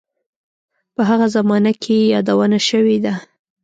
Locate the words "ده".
3.05-3.13